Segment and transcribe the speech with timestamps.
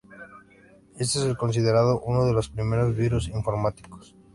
[0.97, 4.15] Este es considerado uno de los primeros virus informáticos.